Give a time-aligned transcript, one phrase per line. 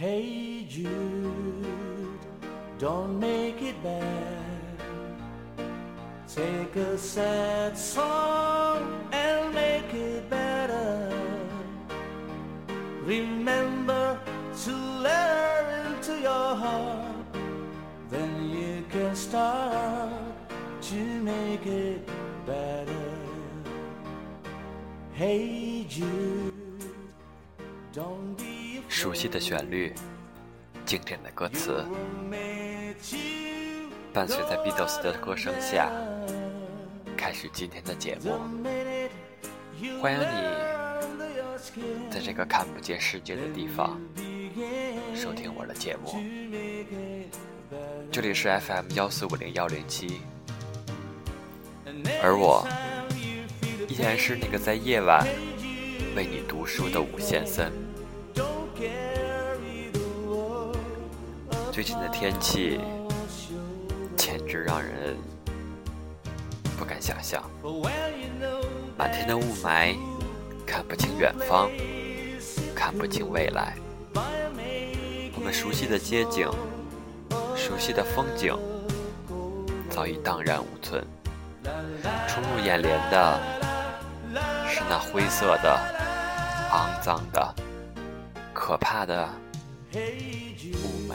[0.00, 2.18] Hey Jude,
[2.78, 4.78] don't make it bad.
[6.26, 11.12] Take a sad song and make it better.
[13.04, 14.18] Remember
[14.64, 17.26] to let into your heart.
[18.08, 20.14] Then you can start
[20.80, 22.08] to make it
[22.46, 23.10] better.
[25.12, 26.49] Hey Jude,
[29.00, 29.94] 熟悉的旋律，
[30.84, 31.82] 经典的歌词，
[34.12, 35.90] 伴随在 Beatles 的歌声下，
[37.16, 38.38] 开始今天的节目。
[40.02, 40.24] 欢迎你
[42.10, 43.98] 在这个看不见世界的地方
[45.14, 46.22] 收听我的节目。
[48.12, 50.20] 这里是 FM 幺四五零幺零七，
[52.22, 52.68] 而我
[53.88, 55.26] 依然是那个在夜晚
[56.14, 57.72] 为你读书的武先生。
[61.72, 62.80] 最近的天气
[64.16, 65.16] 简直让人
[66.76, 67.42] 不敢想象，
[68.98, 69.96] 满天的雾霾，
[70.66, 71.70] 看不清远方，
[72.74, 73.76] 看不清未来。
[74.14, 76.50] 我们熟悉的街景，
[77.56, 78.52] 熟悉的风景，
[79.88, 81.06] 早已荡然无存。
[82.26, 83.40] 冲入眼帘的
[84.68, 85.78] 是那灰色的、
[86.72, 87.54] 肮脏的、
[88.52, 89.28] 可怕的
[89.94, 91.14] 雾霾。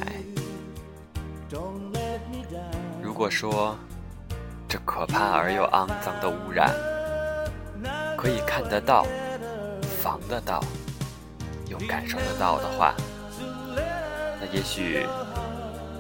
[3.16, 3.74] 如果说
[4.68, 6.76] 这可怕而又肮脏的污染
[8.18, 9.08] 可以看得到、
[10.04, 10.62] 防得到、
[11.70, 12.94] 又感受得到的话，
[14.38, 15.08] 那也许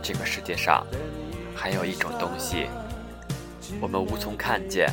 [0.03, 0.85] 这个世界上
[1.55, 2.67] 还有一种东西，
[3.79, 4.91] 我们无从看见、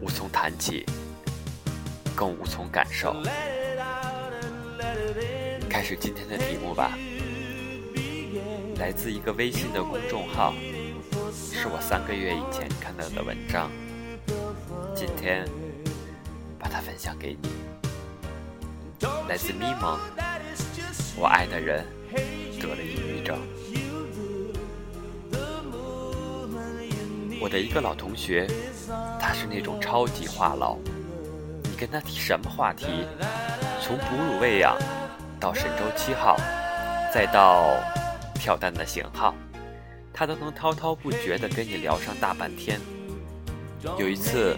[0.00, 0.86] 无从谈起，
[2.14, 3.16] 更无从感受。
[5.68, 6.96] 开始今天的题目吧。
[8.78, 10.54] 来自一个微信的公众号，
[11.32, 13.70] 是我三个月以前看到的文章，
[14.94, 15.46] 今天
[16.58, 17.48] 把它分享给你。
[19.28, 19.98] 来自咪蒙，
[21.16, 21.84] 我爱的人
[22.60, 23.38] 得了抑郁症。
[27.40, 28.46] 我的一个老同学，
[29.20, 30.76] 他是那种超级话痨，
[31.64, 32.86] 你跟他提什么话题，
[33.82, 34.76] 从哺乳喂养
[35.38, 36.36] 到神舟七号，
[37.12, 37.74] 再到。
[38.40, 39.34] 跳蛋的型号，
[40.18, 42.80] 他都能滔滔不绝地跟你聊上大半天。
[43.96, 44.56] 有一次，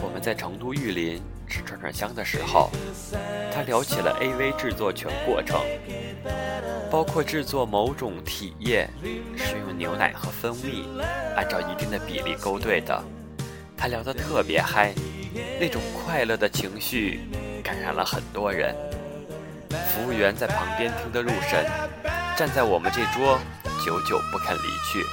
[0.00, 2.70] 我们在成都玉林吃串串香的时候，
[3.52, 5.58] 他聊起了 AV 制作全过程，
[6.92, 8.88] 包括制作某种体液
[9.36, 10.86] 是用牛奶和蜂蜜
[11.34, 13.02] 按照一定的比例勾兑的。
[13.76, 14.94] 他聊得特别嗨，
[15.58, 17.22] 那种快乐的情绪
[17.64, 18.72] 感染了很多人。
[19.88, 21.66] 服务员在旁边听得入神。
[22.36, 23.38] 站在我们这桌，
[23.84, 25.04] 久久不肯离去。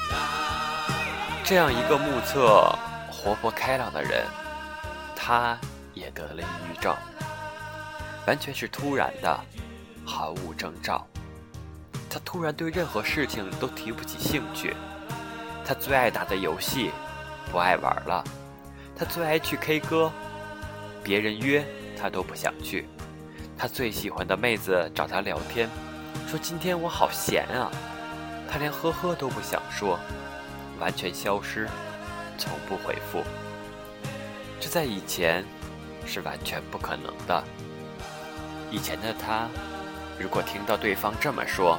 [1.44, 2.70] 这样一个目测、
[3.10, 4.26] 活泼开朗的人，
[5.16, 5.58] 他
[5.94, 6.96] 也得了抑郁症，
[8.28, 9.40] 完全是突然的，
[10.06, 11.08] 毫无征兆。
[12.10, 14.76] 他突然对任何事情都提不起兴趣。
[15.66, 16.92] 他最爱打的游戏，
[17.52, 18.24] 不爱玩了。
[18.98, 20.12] 他最爱去 K 歌，
[21.04, 21.66] 别人约
[22.00, 22.88] 他都不想去。
[23.58, 25.70] 他最喜欢的妹子找他聊天。
[26.28, 27.72] 说今天我好闲啊，
[28.50, 30.00] 他连呵呵都不想说，
[30.80, 31.68] 完全消失，
[32.38, 33.24] 从不回复。
[34.60, 35.46] 这在以前
[36.06, 37.44] 是完全不可能的。
[38.72, 39.48] 以前的他，
[40.20, 41.78] 如果听到对方这么说，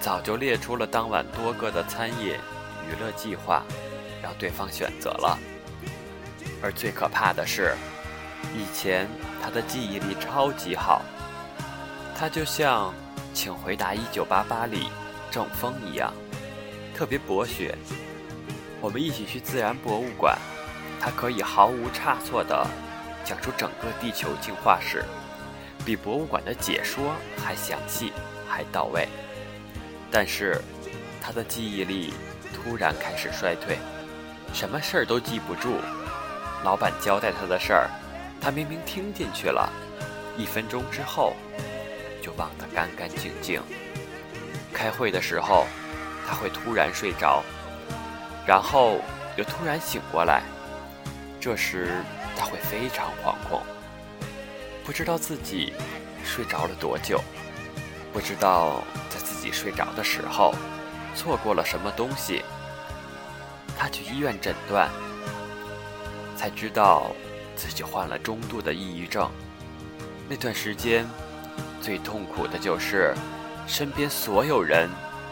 [0.00, 2.36] 早就列出了当晚多个的餐饮
[2.88, 3.62] 娱乐计划，
[4.22, 5.38] 让对方选择了。
[6.62, 7.74] 而最可怕的是，
[8.54, 9.08] 以前
[9.42, 11.02] 他的记忆力超级好，
[12.18, 12.92] 他就像。
[13.34, 14.90] 请回答《一九八八》里
[15.32, 16.12] 郑风一样，
[16.94, 17.74] 特别博学。
[18.82, 20.38] 我们一起去自然博物馆，
[21.00, 22.66] 他可以毫无差错地
[23.24, 25.02] 讲出整个地球进化史，
[25.86, 28.12] 比博物馆的解说还详细、
[28.46, 29.08] 还到位。
[30.10, 30.60] 但是，
[31.18, 32.12] 他的记忆力
[32.52, 33.78] 突然开始衰退，
[34.52, 35.78] 什么事儿都记不住。
[36.62, 37.88] 老板交代他的事儿，
[38.38, 39.72] 他明明听进去了，
[40.36, 41.32] 一分钟之后。
[42.20, 43.60] 就忘得干干净净。
[44.72, 45.66] 开会的时候，
[46.26, 47.42] 他会突然睡着，
[48.46, 49.00] 然后
[49.36, 50.42] 又突然醒过来。
[51.40, 51.92] 这时
[52.36, 53.62] 他会非常惶恐，
[54.84, 55.72] 不知道自己
[56.24, 57.20] 睡着了多久，
[58.12, 60.54] 不知道在自己睡着的时候
[61.14, 62.42] 错过了什么东西。
[63.78, 64.88] 他去医院诊断，
[66.36, 67.10] 才知道
[67.56, 69.30] 自己患了中度的抑郁症。
[70.28, 71.06] 那段时间。
[71.82, 73.12] 最痛苦的就是
[73.66, 74.88] 身边所有人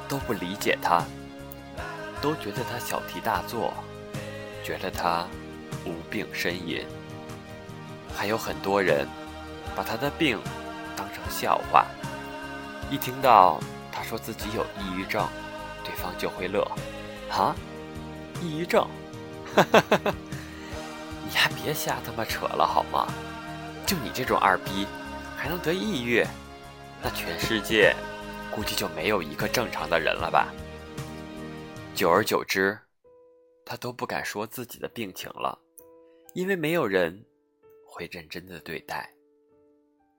[0.09, 1.03] 都不理解他，
[2.21, 3.73] 都觉得他小题大做，
[4.65, 5.27] 觉得他
[5.85, 6.85] 无病呻吟。
[8.17, 9.06] 还有很多人
[9.77, 10.38] 把他的病
[10.97, 11.87] 当成笑话，
[12.91, 13.61] 一听到
[13.93, 15.26] 他说自己有抑郁症，
[15.85, 16.67] 对方就会乐。
[17.31, 17.55] 啊，
[18.43, 18.87] 抑郁症？
[19.55, 20.15] 哈哈哈哈
[21.29, 23.06] 你还别瞎他妈扯了好吗？
[23.87, 24.87] 就你这种二逼，
[25.37, 26.26] 还能得抑郁？
[27.03, 27.94] 那全世界
[28.55, 30.52] 估计就没有一个正常的人了吧？
[31.94, 32.79] 久而久之，
[33.64, 35.58] 他都不敢说自己的病情了，
[36.35, 37.25] 因为没有人
[37.87, 39.12] 会认真的对待。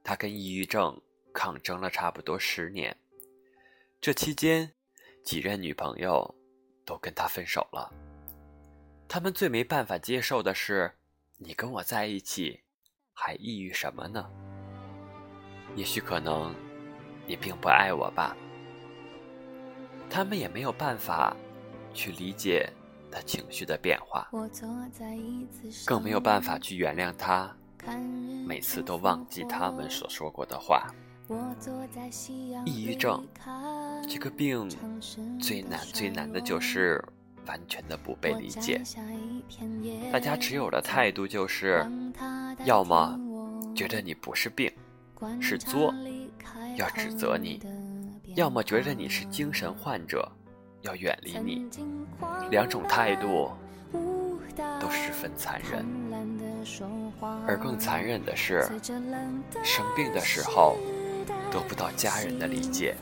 [0.04, 1.00] 他跟抑郁症
[1.34, 2.96] 抗争了差不多十年，
[4.00, 4.72] 这期间
[5.24, 6.34] 几任女朋友
[6.86, 7.92] 都跟他分手了。
[9.08, 10.92] 他们最没办法接受的是，
[11.38, 12.62] 你跟我在一起，
[13.14, 14.30] 还抑郁什么呢？
[15.76, 16.56] 也许可能。
[17.28, 18.36] 你并不爱我吧？
[20.10, 21.36] 他们也没有办法
[21.94, 22.70] 去理解
[23.10, 24.30] 他情绪的变化，
[25.86, 27.56] 更没有办法去原谅他
[28.46, 30.94] 每次都忘记他们所说过的话。
[32.66, 33.26] 抑郁症
[34.10, 34.70] 这个病
[35.40, 37.02] 最难最难的就是
[37.46, 38.82] 完全的不被理解，
[40.12, 41.90] 大家持有的态度就是，
[42.66, 43.18] 要么
[43.74, 44.70] 觉得你不是病，
[45.40, 45.94] 是作。
[46.78, 47.62] 要指责你，
[48.36, 50.30] 要么觉得你是精神患者，
[50.82, 51.70] 要远离你。
[52.50, 53.52] 两种态度
[54.80, 55.86] 都十分残忍，
[57.48, 58.68] 而更残忍的是，
[59.64, 60.78] 生病的时候
[61.52, 62.96] 得不到家人的理解。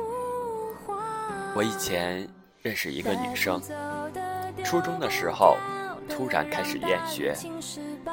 [1.56, 2.28] 我以前
[2.62, 3.62] 认识一个女生，
[4.64, 5.58] 初中的时候
[6.08, 7.36] 突然开始厌学，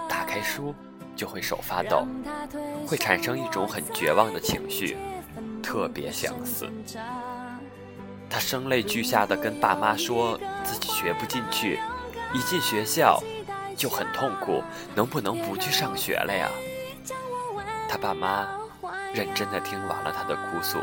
[0.09, 0.75] 打开书
[1.15, 2.07] 就会手发抖，
[2.87, 4.97] 会产生一种很绝望的情绪。
[5.67, 6.69] 特别想死，
[8.31, 11.81] 他声泪俱下的跟爸妈说自己学不进去，
[12.33, 13.21] 一进学校
[13.77, 14.63] 就很痛苦，
[14.95, 16.49] 能不能不去上学了呀？
[17.89, 18.47] 他爸妈
[19.13, 20.79] 认真的听完了他的哭诉，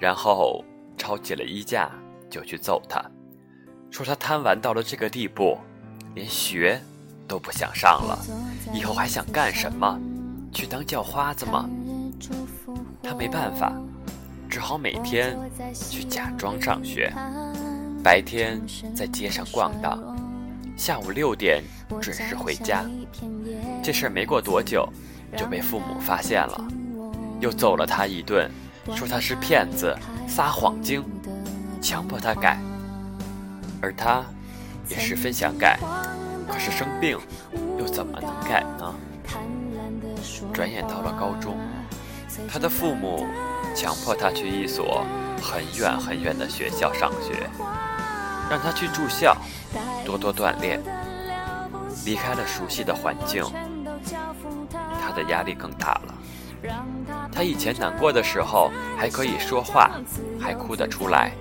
[0.00, 0.64] 然后
[0.98, 1.88] 抄起了衣架
[2.28, 3.00] 就去揍他，
[3.92, 5.56] 说他贪玩到了这个地步，
[6.16, 6.82] 连学
[7.28, 8.18] 都不想上了，
[8.74, 9.96] 以后还想干什么？
[10.52, 11.70] 去当叫花子吗？
[13.02, 13.72] 他没办法，
[14.48, 15.36] 只好每天
[15.72, 17.12] 去假装上学，
[18.02, 18.60] 白天
[18.94, 19.98] 在街上逛荡，
[20.76, 21.62] 下午六点
[22.00, 22.84] 准时回家。
[23.82, 24.88] 这事儿没过多久
[25.36, 26.68] 就被父母发现了，
[27.40, 28.50] 又揍了他一顿，
[28.94, 29.96] 说他是骗子、
[30.26, 31.04] 撒谎精，
[31.80, 32.58] 强迫他改。
[33.80, 34.24] 而他
[34.88, 35.78] 也十分想改，
[36.48, 37.18] 可是生病
[37.78, 38.94] 又怎么能改呢？
[40.52, 41.58] 转眼到了高中。
[42.50, 43.26] 他的父母
[43.74, 45.04] 强迫他去一所
[45.42, 47.48] 很远很远的学校上学，
[48.50, 49.36] 让他去住校，
[50.04, 50.80] 多多锻炼。
[52.04, 53.42] 离开了熟悉的环境，
[55.00, 56.14] 他的压力更大了。
[57.32, 59.90] 他以前难过的时候还可以说话，
[60.40, 61.32] 还哭得出来。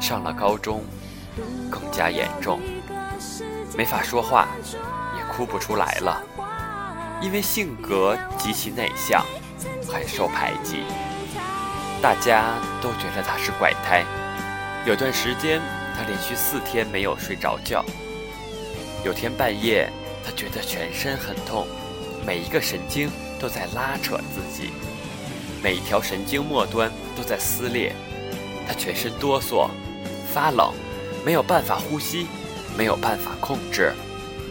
[0.00, 0.82] 上了高中，
[1.70, 2.60] 更加严重，
[3.76, 4.48] 没法说话，
[5.16, 6.22] 也哭不出来了，
[7.20, 9.24] 因为性格极其内向。
[9.86, 10.82] 很受排挤，
[12.02, 14.04] 大家都觉得他是怪胎。
[14.84, 15.60] 有段时间，
[15.96, 17.84] 他连续四天没有睡着觉。
[19.04, 19.90] 有天半夜，
[20.24, 21.66] 他觉得全身很痛，
[22.26, 24.70] 每一个神经都在拉扯自己，
[25.62, 27.94] 每一条神经末端都在撕裂。
[28.66, 29.68] 他全身哆嗦、
[30.32, 30.72] 发冷，
[31.24, 32.26] 没有办法呼吸，
[32.76, 33.92] 没有办法控制。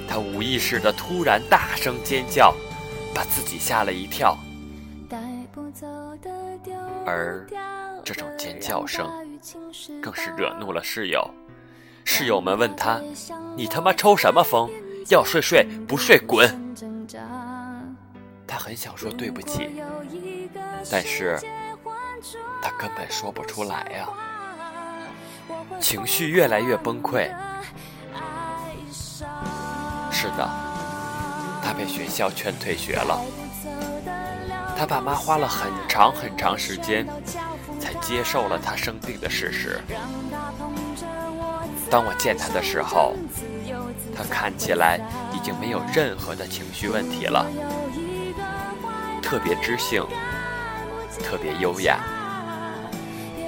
[0.08, 2.56] 他无意识的突然大声尖叫，
[3.14, 4.38] 把自己吓了一跳。
[7.06, 7.46] 而
[8.04, 9.08] 这种尖叫声，
[10.02, 11.30] 更是惹怒了室友。
[12.04, 13.02] 室友们问他
[13.56, 14.70] ：“你他妈抽什么风？
[15.10, 16.50] 要睡睡，不睡滚！”
[18.48, 19.70] 他很想说对不起，
[20.92, 21.40] 但是
[22.62, 24.08] 他根本说不出来呀。
[25.80, 27.30] 情绪越来越崩溃。
[30.12, 30.50] 是的，
[31.64, 33.22] 他被学校劝退学了。
[34.78, 37.08] 他爸妈花了很长很长时间，
[37.80, 39.80] 才接受了他生病的事实。
[41.90, 43.14] 当我见他的时候，
[44.16, 45.00] 他看起来
[45.34, 47.46] 已经没有任何的情绪问题了，
[49.22, 50.06] 特别知性，
[51.24, 52.00] 特别优雅。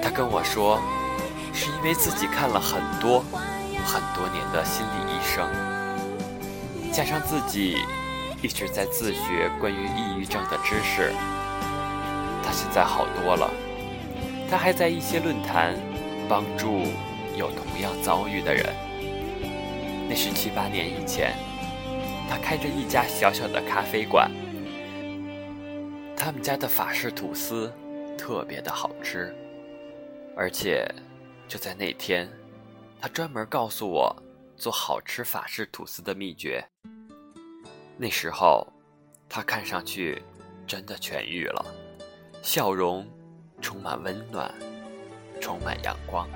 [0.02, 0.80] 他跟我说，
[1.54, 3.20] 是因为自己看了很多
[3.86, 5.46] 很多年的心理医生，
[6.94, 7.78] 加上自己。
[8.42, 11.12] 一直在自学关于抑郁症的知识，
[12.44, 13.52] 他现在好多了。
[14.50, 15.76] 他还在一些论坛
[16.30, 16.84] 帮助
[17.36, 18.74] 有同样遭遇的人。
[20.08, 21.34] 那是七八年以前，
[22.30, 24.32] 他开着一家小小的咖啡馆，
[26.16, 27.74] 他们家的法式吐司
[28.18, 29.36] 特别的好吃，
[30.36, 30.90] 而且
[31.48, 32.30] 就在那天，
[33.02, 34.16] 他专门告诉我
[34.56, 36.64] 做好吃法式吐司的秘诀。
[38.00, 38.66] 那时候，
[39.28, 40.22] 他看上去
[40.68, 41.66] 真的痊愈了，
[42.44, 43.06] 笑容
[43.60, 44.54] 充满温暖，
[45.42, 46.30] 充满阳光。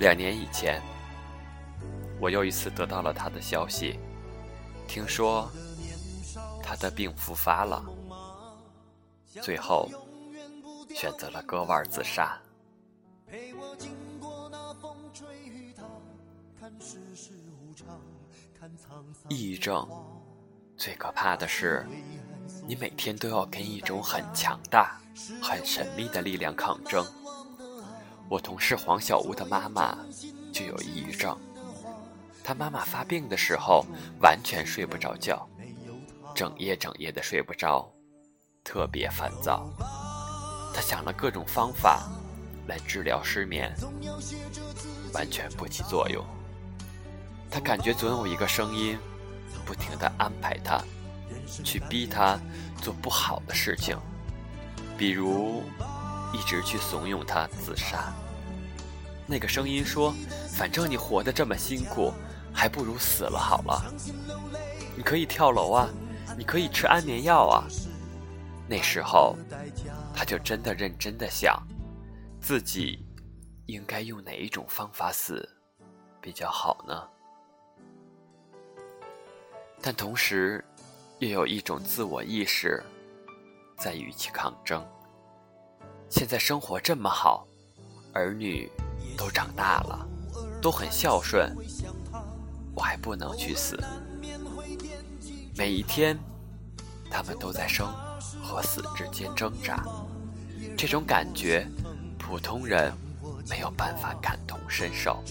[0.00, 0.80] 两年以前，
[2.18, 4.00] 我又一次得到了他的消息，
[4.88, 5.50] 听说
[6.62, 7.84] 他的病复发了，
[9.42, 9.86] 最后
[10.94, 12.40] 选择了割腕自杀。
[16.58, 17.32] 看世事
[19.28, 19.86] 抑郁症
[20.76, 21.86] 最可怕的是，
[22.66, 25.00] 你每天都要跟一种很强大、
[25.42, 27.04] 很神秘的力量抗争。
[28.28, 29.96] 我同事黄小屋的妈妈
[30.52, 31.38] 就有抑郁症，
[32.44, 33.86] 她妈妈发病的时候
[34.20, 35.48] 完全睡不着觉，
[36.34, 37.90] 整夜整夜的睡不着，
[38.64, 39.70] 特别烦躁。
[40.74, 42.08] 她想了各种方法
[42.66, 43.74] 来治疗失眠，
[45.14, 46.22] 完全不起作用。
[47.56, 48.98] 他感觉总有一个声音，
[49.64, 50.78] 不停地安排他，
[51.64, 52.38] 去逼他
[52.82, 53.96] 做不好的事情，
[54.98, 55.62] 比如
[56.34, 58.12] 一直去怂恿他自杀。
[59.26, 60.14] 那个声音说
[60.52, 62.12] ：“反正你活得这么辛苦，
[62.52, 63.90] 还不如死了好了。
[64.94, 65.88] 你可以跳楼啊，
[66.36, 67.64] 你可以吃安眠药啊。”
[68.68, 69.34] 那时候，
[70.14, 71.58] 他就真的认真的想，
[72.38, 73.02] 自己
[73.64, 75.48] 应该用哪一种方法死
[76.20, 76.94] 比较好呢？
[79.82, 80.64] 但同时，
[81.18, 82.82] 又有一种自我意识
[83.78, 84.84] 在与其抗争。
[86.08, 87.46] 现在生活这么好，
[88.12, 88.70] 儿女
[89.16, 90.06] 都长大了，
[90.60, 91.54] 都很孝顺，
[92.74, 93.78] 我还不能去死。
[95.56, 96.18] 每一天，
[97.10, 97.86] 他们都在生
[98.42, 99.84] 和死之间挣扎，
[100.76, 101.66] 这种感觉，
[102.18, 102.92] 普通人
[103.48, 105.22] 没有办法感同身受。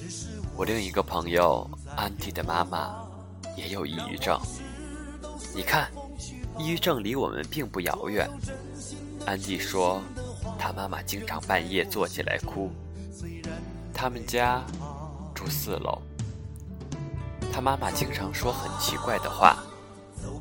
[0.55, 3.04] 我另一个朋友安迪的妈妈。
[3.55, 4.39] 也有抑郁症，
[5.55, 5.89] 你看，
[6.57, 8.29] 抑郁症离我们并不遥远。
[9.25, 10.01] 安迪说，
[10.59, 12.71] 他妈妈经常半夜坐起来哭。
[13.93, 14.61] 他们家
[15.33, 16.01] 住四楼，
[17.51, 19.63] 他妈妈经常说很奇怪的话，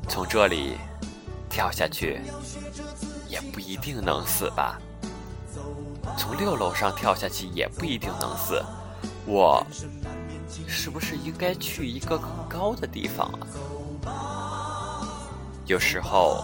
[0.09, 0.77] 从这里
[1.49, 2.19] 跳下去
[3.29, 4.79] 也不一定能死吧？
[6.17, 8.63] 从六楼上跳下去也不一定能死，
[9.25, 9.65] 我。
[10.67, 13.27] 是不是应该去一个更高的地方
[14.05, 15.01] 啊？
[15.65, 16.43] 有时候，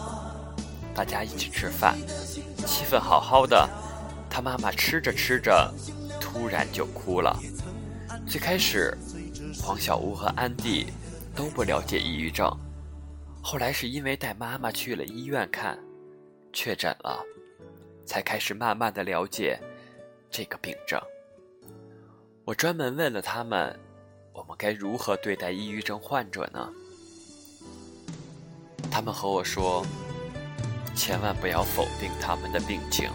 [0.93, 1.95] 大家一起吃饭，
[2.65, 3.69] 气氛好好的，
[4.29, 5.71] 他妈妈吃着吃着，
[6.19, 7.39] 突然就哭了。
[8.27, 8.97] 最开始，
[9.61, 10.87] 黄小屋和安迪
[11.35, 12.51] 都不了解抑郁症，
[13.41, 15.77] 后来是因为带妈妈去了医院看，
[16.51, 17.23] 确诊了，
[18.05, 19.59] 才开始慢慢的了解
[20.29, 20.99] 这个病症。
[22.43, 23.79] 我专门问了他们。
[24.33, 26.69] 我们该如何对待抑郁症患者呢？
[28.89, 29.85] 他们和我说
[30.95, 33.09] ：“千万不要否定他们的病情。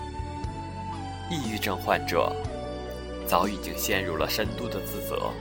[1.30, 2.30] 抑郁症患者
[3.26, 5.32] 早已经陷入了深度的自责，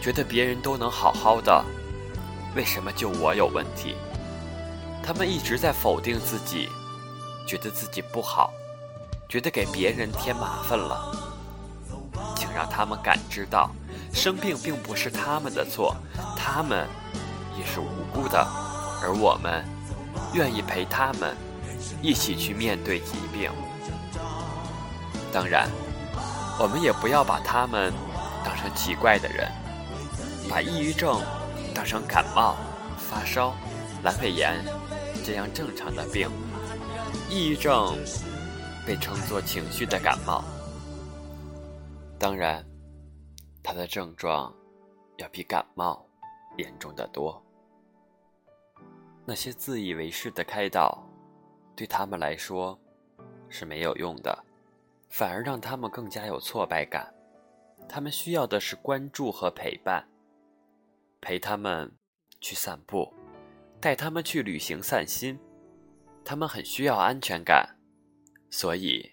[0.00, 1.64] 觉得别人都能好好的，
[2.54, 3.96] 为什么就我有问题？
[5.02, 6.68] 他们一直在否定自己，
[7.46, 8.52] 觉得自己不好，
[9.28, 11.25] 觉得给别人添麻烦了。
[12.56, 13.70] 让他们感知到。”
[14.14, 15.94] 生病并不是他们的错，
[16.34, 16.88] 他们
[17.58, 18.38] 也是无辜的，
[19.02, 19.62] 而我们
[20.32, 21.36] 愿意陪他们
[22.00, 23.50] 一起去面对疾病。
[25.30, 25.68] 当然，
[26.58, 27.92] 我们也不要把他们
[28.42, 29.52] 当成奇怪的人，
[30.48, 31.20] 把抑郁症
[31.74, 32.56] 当成感冒、
[32.96, 33.54] 发烧、
[34.02, 34.64] 阑尾炎
[35.22, 36.30] 这样正常的病。
[37.28, 37.94] 抑郁症
[38.86, 40.42] 被称作情绪的感冒。
[42.26, 42.66] 当然。
[43.62, 44.52] 他的症状
[45.16, 46.04] 要比感冒
[46.56, 47.40] 严重的多。
[49.24, 51.08] 那些自以为是的开导，
[51.76, 52.76] 对他们来说
[53.48, 54.44] 是没有用的，
[55.08, 57.14] 反而让他们更加有挫败感。
[57.88, 60.08] 他们需要的是关注和陪伴，
[61.20, 61.96] 陪他们
[62.40, 63.14] 去散步，
[63.80, 65.38] 带他们去旅行散心。
[66.24, 67.78] 他们很需要安全感，
[68.50, 69.12] 所以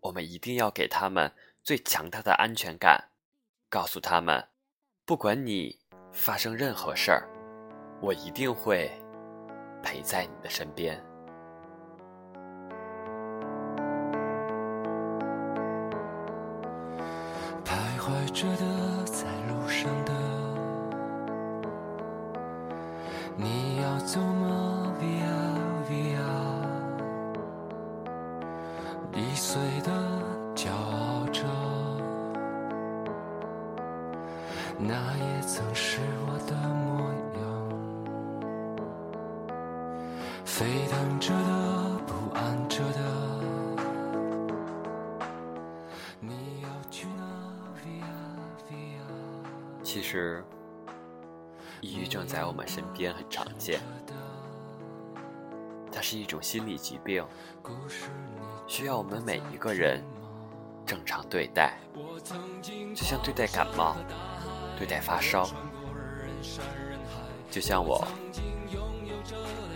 [0.00, 1.32] 我们一定要给他们
[1.64, 3.10] 最强大的安全感
[3.68, 4.48] 告诉他们
[5.04, 5.78] 不管你
[6.12, 7.28] 发生任何事儿
[8.00, 8.90] 我一定会
[9.80, 11.00] 陪在你的身边。
[17.64, 20.12] 徘徊着的在路上的
[23.36, 24.20] 你要走
[49.82, 50.44] 其实，
[51.80, 53.80] 抑郁症在我们身边很常见，
[55.90, 57.24] 它是一种心理疾病，
[58.66, 60.02] 需要我们每一个人
[60.86, 61.78] 正常对待，
[62.94, 63.96] 就像对待感冒、
[64.78, 65.48] 对待发烧，
[67.50, 68.06] 就像我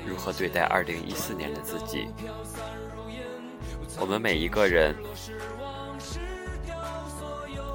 [0.07, 2.09] 如何对待二零一四年的自己。
[3.99, 4.95] 我们每一个人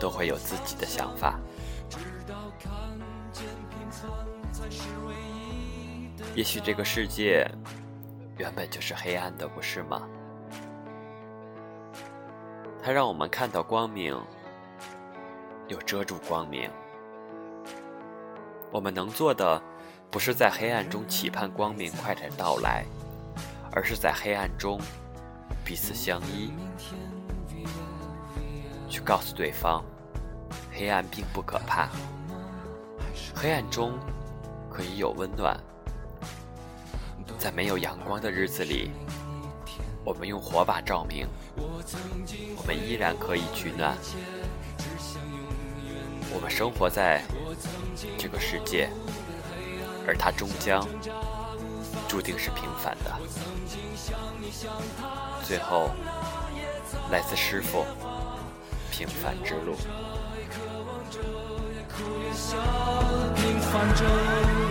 [0.01, 1.39] 都会有自己的想法。
[6.33, 7.47] 也许这个世界
[8.37, 10.01] 原本就是黑暗的，不是吗？
[12.81, 14.19] 它让我们看到光明，
[15.67, 16.67] 又遮住光明。
[18.71, 19.61] 我们能做的，
[20.09, 22.83] 不是在黑暗中期盼光明快点到来，
[23.71, 24.79] 而是在黑暗中
[25.63, 26.51] 彼此相依，
[28.89, 29.83] 去告诉对方，
[30.71, 31.89] 黑暗并不可怕，
[33.35, 33.99] 黑暗中
[34.69, 35.55] 可以有温暖。
[37.37, 38.91] 在没有阳光的日子里，
[40.03, 41.27] 我们用火把照明，
[42.55, 43.97] 我们依然可以取暖。
[46.33, 47.23] 我们生活在
[48.17, 48.89] 这个世界，
[50.07, 50.87] 而它终将
[52.07, 53.11] 注定是平凡的。
[55.43, 55.89] 最后，
[57.11, 57.83] 来自师傅
[58.91, 59.75] 平凡之路。
[63.71, 64.70] 山